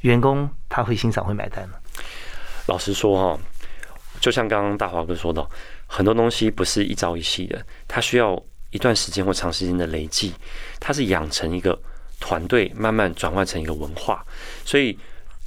[0.04, 1.74] 员工他会欣赏会买单吗？
[2.66, 3.40] 老实说哈，
[4.20, 5.46] 就像刚刚大华哥说的，
[5.86, 8.42] 很多东西不是一朝一夕的，它需要。
[8.70, 10.34] 一段时间或长时间的累积，
[10.80, 11.78] 它是养成一个
[12.18, 14.20] 团队，慢慢转换成一个文化。
[14.64, 14.98] 所以，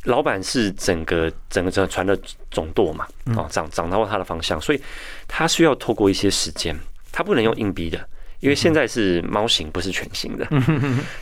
[0.06, 2.18] 老板是整个整个这船的
[2.50, 4.82] 总舵嘛，啊，掌掌握他的方向，所以
[5.28, 6.74] 他需要透过一些时间，
[7.12, 8.08] 他不能用硬逼的。
[8.40, 10.48] 因为现在是猫型，不是全型的。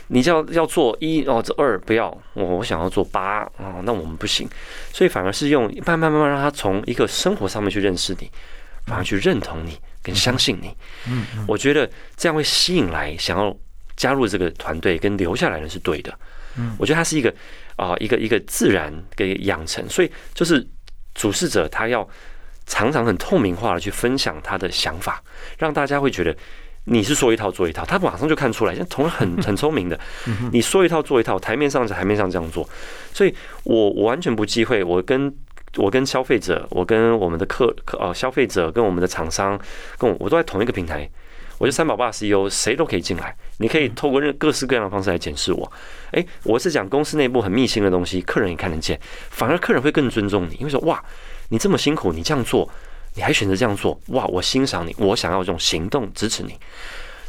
[0.07, 4.49] 你要要做一哦，这二不要我，我想要做八哦，那我们不行。
[4.91, 8.29] 所以反而是用慢慢慢慢让他从一个生活上面去认识你，
[8.85, 10.75] 反而去认同你，跟相信你。
[11.07, 13.55] 嗯，我觉得这样会吸引来想要
[13.95, 16.13] 加入这个团队跟留下来的是对的。
[16.57, 17.33] 嗯，我觉得它是一个
[17.77, 20.67] 啊一个一个自然给养成，所以就是
[21.13, 22.05] 主事者他要
[22.65, 25.23] 常常很透明化的去分享他的想法，
[25.57, 26.35] 让大家会觉得。
[26.85, 29.99] 你是说一套做一套，他马上就看出来，像同仁很 很聪明的。
[30.51, 32.67] 你说一套做一套，台面上在台面上这样做，
[33.13, 34.83] 所以我我完全不忌讳。
[34.83, 35.33] 我跟
[35.77, 39.59] 我跟消费者，我跟我们的客客呃消费者，跟我们的厂商，
[39.97, 41.09] 跟我我都在同一个平台。
[41.57, 45.71] 我就三宝爸 CEO，谁都可以进来，你可以透过任各式各样的方式来检视我。
[46.11, 51.01] 哎，我是讲公司内部很密心的东西，客人也看得见，反而客人会更尊重你，因为说哇，
[51.47, 52.69] 你这么辛苦，你这样做。
[53.15, 54.25] 你还选择这样做，哇！
[54.25, 56.57] 我欣赏你，我想要这种行动支持你。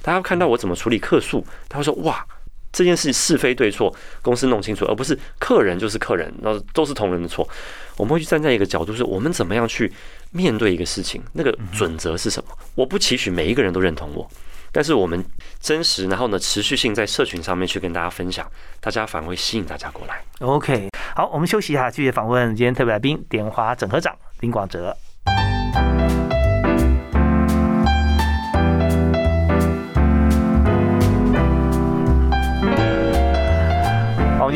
[0.03, 2.25] 大家看到我怎么处理客诉，他会说：哇，
[2.73, 7.49] 这件事是非对错，公司弄清楚，而不是客人就是客人，那都是同仁的错。
[7.97, 9.93] 我们会去站在一个角度，是我们怎么样去
[10.33, 12.51] 面对一个事情，那个准则是什么？
[12.75, 14.29] 我不期许每一个人都认同我，
[14.73, 15.25] 但是我们
[15.61, 18.45] 真实，然后呢，持续性在社群上面去跟大家分享，
[18.81, 20.23] 大家反而会吸引大家过来。
[20.41, 24.97] OK，好，我们休息一下，继续访问今天特别来宾，点华整合长林广哲。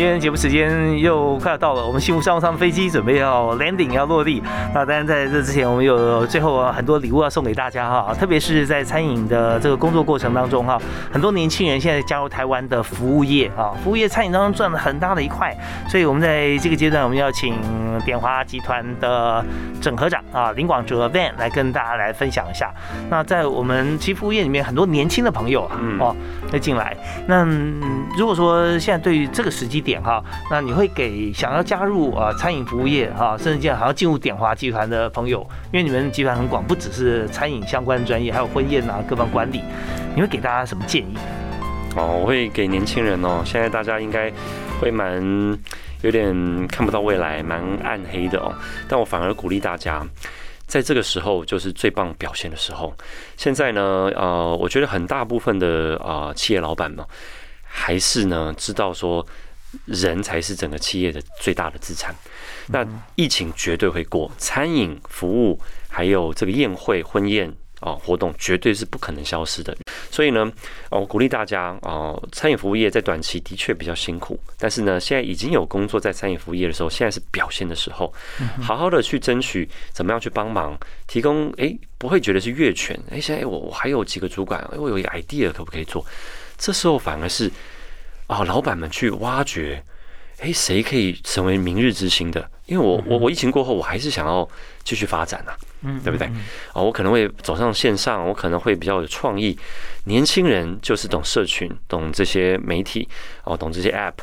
[0.00, 4.42] 今天节目时间又快要到了，我们幸福商务舱飞机准备要 landing 要落地。
[4.72, 10.80] 那当然在这之前，我们有最后很多礼物要送给大家哈，特别是在餐饮的这个工作过程当中哈，
[11.12, 15.54] 很多年轻人现在加入台湾的服务业啊，服务业餐饮当中赚了很大的一块，
[15.86, 17.54] 所以我们在这个阶段，我们要请
[18.06, 19.44] 点华集团的
[19.82, 22.72] 整合长啊林广哲 Van 来跟大家来分享一下。
[23.10, 26.16] 那在我们其实服务业里面，很多年轻的朋友啊哦
[26.50, 26.96] 会进来。
[27.26, 27.44] 那
[28.16, 39.60] 如果说现在对于这个时机，点点哈，那你会给想要加入啊餐饮服务业哈，甚至这样还要进入点华集团的朋友，因为你们集团很广，不只是餐饮相关专业，还有婚宴啊各方管理，
[40.14, 41.16] 你会给大家什么建议？
[41.96, 44.32] 哦，我会给年轻人哦，现在大家应该
[44.80, 45.20] 会蛮
[46.02, 46.32] 有点
[46.68, 48.54] 看不到未来，蛮暗黑的哦，
[48.88, 50.06] 但我反而鼓励大家，
[50.68, 52.94] 在这个时候就是最棒表现的时候。
[53.36, 57.04] 现在呢，呃，我觉得很大部分的啊企业老板嘛，
[57.64, 59.26] 还是呢知道说。
[59.84, 62.14] 人才是整个企业的最大的资产。
[62.66, 69.76] 那疫情绝对会过，餐饮服务还有这个宴会、婚宴啊活动，绝对是不可能消失的。
[70.10, 70.50] 所以呢，
[70.90, 78.12] 我鼓励大家啊，餐饮服务业在短期的确比较辛苦，但是呢，现在已经有工作在餐饮服务业的时候，现在是表现的时候，
[78.60, 82.98] 好好的去争取，怎么样去帮忙，提供哎，不会觉得是越权。
[83.10, 86.04] 哎，现在我我还有几个主管，哎，我有一个 idea 可不可以做？
[86.56, 87.50] 这时候反而是。
[88.30, 89.82] 啊，老板们去挖掘，
[90.38, 92.48] 哎，谁可以成为明日之星的？
[92.66, 94.48] 因为我我我疫情过后，我还是想要
[94.84, 96.28] 继续发展呐，嗯，对不对？
[96.72, 99.58] 啊，我可能会走上线上，我可能会比较有创意。
[100.04, 103.08] 年轻人就是懂社群，懂这些媒体，
[103.42, 104.14] 哦，懂这些 app。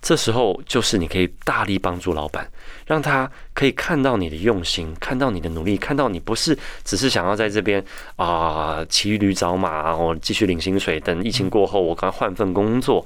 [0.00, 2.48] 这时候就是你可以大力帮助老板，
[2.86, 7.84] 让他可以看到你的用心，看到你的努力，看到你不是只是想要在这边
[8.16, 13.04] 啊骑驴找马，我继续领薪水，等疫情过后我刚换份工作。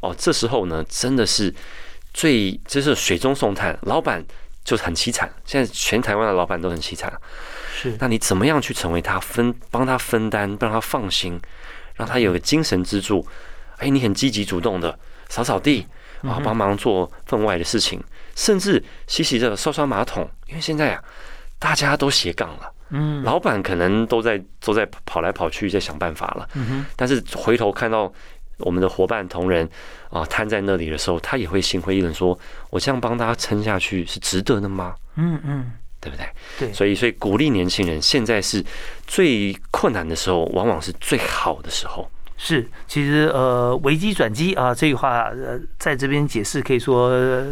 [0.00, 1.52] 哦，这时候呢，真的是
[2.12, 4.24] 最就是水中送炭，老板
[4.62, 5.28] 就很凄惨。
[5.44, 7.12] 现在全台湾的老板都很凄惨。
[7.74, 11.40] 是，那你怎么样去成为他分帮他分担，让他放心，
[11.96, 13.26] 让他有个精神支柱？
[13.78, 14.96] 哎，你很积极主动的
[15.28, 15.86] 扫扫地。
[16.22, 18.02] 啊，帮忙做分外的事情，
[18.34, 21.02] 甚至洗洗这个刷刷马桶，因为现在啊，
[21.58, 28.12] 大家都斜杠了，嗯，老板可能都在都在跑来跑去，在想办法了，嗯哼，但是回头看到
[28.58, 29.68] 我们的伙伴同仁
[30.10, 32.36] 啊瘫在那里的时候，他也会心灰意冷，说
[32.70, 36.26] ：“我这样帮大家撑下去是值得的吗？”嗯嗯，对不对？
[36.58, 38.64] 对，所以所以鼓励年轻人，现在是
[39.06, 42.10] 最困难的时候，往往是最好的时候。
[42.40, 47.10] 是，其实呃，危机转机啊，这句话呃，在这边解释可以说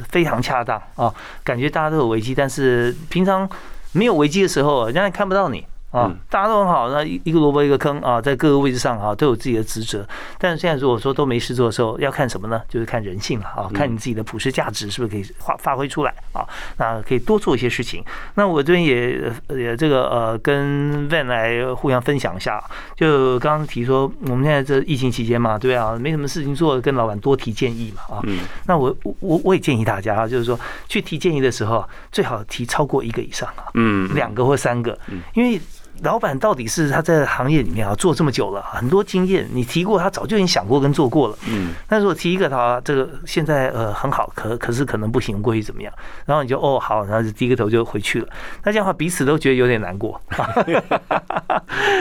[0.09, 1.13] 非常恰当啊。
[1.43, 3.51] 感觉大家都有危机，但是平常
[3.91, 5.67] 没有危机的时候，人家看不到你。
[5.97, 10.07] 啊，大家都很好，那一一个萝卜一个坑啊，在各个位置上啊都有自己的职责。
[10.39, 12.61] 但是现在如果说都没事做的时候，要看什么呢？
[12.69, 16.47] 就是看人性了啊，看你自己的普世价值是不是可以发发挥出来啊？
[16.77, 18.05] 那可以多做一些事情。
[18.35, 22.63] 那我这边也也这个呃跟 Van 来互相分享一下，
[22.95, 28.23] 就刚刚提说我们现在这疫情期间嘛，对啊，没什么事情做，跟老板多提建议嘛啊。
[28.67, 34.99] 那我我我也建议大家啊，就是说去提建议的时候，最好提超过一个以上啊，嗯，两个或三个，
[35.35, 35.61] 因为。
[36.03, 41.39] 老板到底是他在行业里面啊做这么久了，很多经验，你提过他早就已经想过跟做过了。
[41.49, 45.93] 嗯，但是我提一个他这个现在呃很好，可可是可能不行，过去怎么样？
[46.27, 48.29] 然后你就哦好，然后就低个头就回去了。
[48.63, 50.21] 那这样的话彼此都觉得有点难过。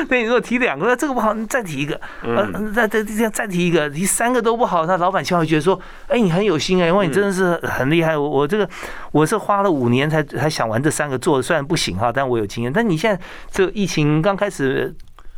[0.09, 5.79] 那，你如果提两个，这个不好，你再提一个，呃，再再这样再提一个，提三个都不好，那老板就会觉得说，
[6.09, 8.17] 哎，你很有心哎，因为你真的是很厉害。
[8.17, 8.69] 我我这个
[9.13, 12.73] 我是花了五年才才想完这三个做，虽然不行哈，但我有经验。
[12.73, 13.84] 但你现在这一。
[13.85, 14.91] 疫情刚开始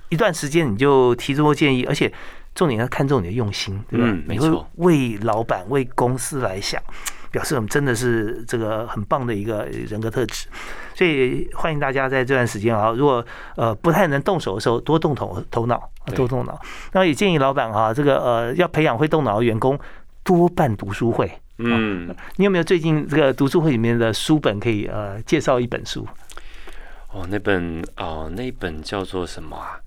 [0.08, 2.10] 一段时间，你就提出过建议，而且
[2.56, 4.18] 重点要看重你的用心，对吧？
[4.26, 6.82] 没错，为老板、为公司来想，
[7.30, 10.48] 表示我们真的是这个很棒的一个人格特质。
[10.96, 13.24] 所以欢迎大家在这段时间啊，如果
[13.58, 16.58] 呃不太能动手的时候，多动头头脑，多动脑。
[16.94, 19.78] 那也建议老板啊，这个呃要培养会动脑的员工，
[20.24, 21.30] 多办读书会。
[21.58, 26.08] 嗯，你有没有最近这个读书会里面的书本可以呃介绍一本书？
[27.18, 29.80] 哦，那本哦，那本叫做什么啊？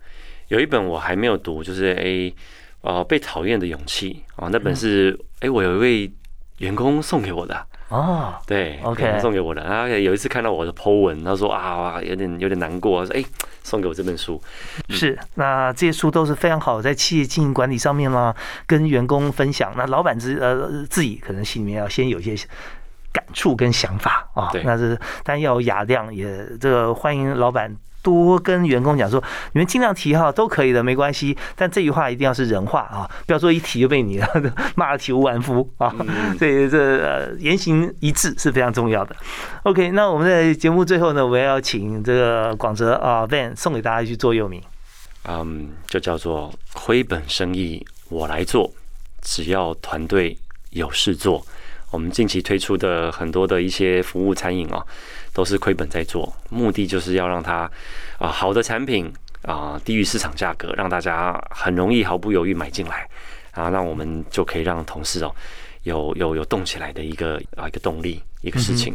[0.48, 2.34] 有一本我还没有读，就是诶，
[2.80, 6.12] 哦，被讨厌的勇气哦，那本是诶，我有一位
[6.58, 9.62] 员工送给我的哦，对，OK，送给我的。
[9.62, 13.24] 然后有一次看到我的 Po 文，他说啊，有点有点难过，说诶，
[13.62, 14.42] 送给我这本书。
[14.88, 18.34] 是，那这些书都是非常好，在企业经营管理上面啦，
[18.66, 19.72] 跟员工分享。
[19.76, 22.48] 那老板自呃自己可能心里面要先有一些。
[23.12, 31.36] 感触跟想法啊，那是但要有雅量，也这个欢迎老板多跟员工讲说，你们尽量提哈都可以的，没关系。
[31.54, 34.20] 但这句话一定要是人话啊，不要说一提就被你
[34.76, 35.94] 骂的体无完肤啊。
[36.38, 39.14] 所以这言行一致是非常重要的。
[39.64, 44.62] OK，那我们在节目最后呢，我们要请这个广泽啊 Van 送给大家一句座右铭，
[45.28, 48.72] 嗯，就叫做亏本生意我来做，
[49.20, 50.38] 只要团队
[50.70, 51.44] 有事做。
[51.90, 54.86] 我们近期推出的很多的一些服务餐饮哦，
[55.32, 57.70] 都是亏本在做，目的就是要让它
[58.18, 59.12] 啊好的产品
[59.42, 63.08] 啊低于市场价格，让大家很容易毫不犹豫买进来
[63.50, 65.34] 啊，那我们就可以让同事哦
[65.82, 68.94] 有有有动起来的一个啊一个动力一个事情。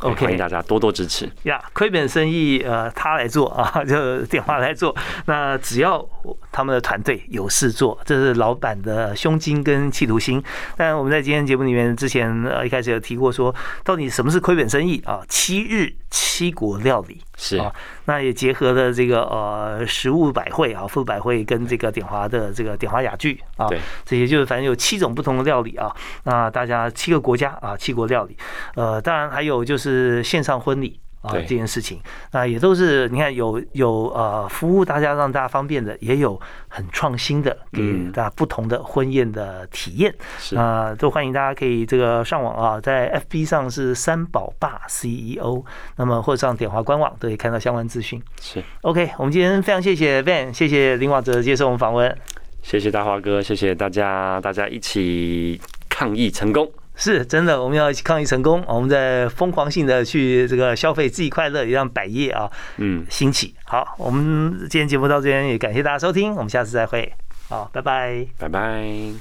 [0.00, 1.62] OK，欢迎大家多多支持呀！
[1.74, 4.96] 亏本生意，呃，他来做啊，就电话来做。
[5.26, 6.02] 那只要
[6.50, 10.42] 他们的团队有事做，这是老板的胸襟跟企图心。
[10.74, 15.20] 但我们在今天节目里面之前呃一开始有提过，说到底什么是亏本生意啊？
[15.28, 25.92] 七日七国料理是啊，那也结合了这个呃食物百汇啊，富百汇跟这个典华的这个典华雅聚啊，对，这些就是反正有七种不同的料理啊。
[26.22, 28.36] 那大家七个国家啊，七国料理，
[28.76, 29.80] 呃，当然还有就。
[29.80, 32.00] 是线上婚礼啊，这件事情，
[32.32, 40.14] 那也都是你看有有呃服务大家让大家方便的，也有很创新的给大家不同的婚宴的体验，
[40.56, 45.62] 啊，都欢迎大家可以这个上网啊，在 FB 上是三宝爸 CEO，
[45.96, 48.22] 那么或者上点华官网都可以看到相关资讯。
[48.40, 48.62] 是。
[48.80, 52.16] OK，我们今天非常谢谢 Van，谢谢林华哲接受我们访问，
[52.62, 55.60] 谢谢大华哥，谢谢大家，大家一起
[55.90, 56.70] 抗疫成功。
[57.00, 58.62] 是真的，我们要一起抗疫成功。
[58.68, 63.54] 我们在疯狂性的去这个消费，自己快乐，也让百业啊，嗯，兴起。
[63.64, 67.10] 好，我们今天节目到这边，也感谢大家收听，我们下次再会。
[67.48, 69.20] 好，拜拜，拜拜。